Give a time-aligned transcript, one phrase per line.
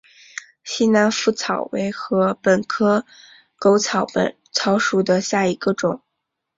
[0.63, 3.05] 西南莩草为禾本科
[3.57, 6.01] 狗尾草属下的一个种。